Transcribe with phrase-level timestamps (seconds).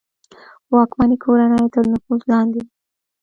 [0.73, 2.69] واکمنې کورنۍ تر نفوذ لاندې وه.